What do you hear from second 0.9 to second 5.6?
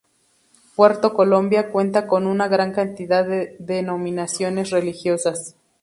Colombia cuenta con una gran cantidad de denominaciones religiosas.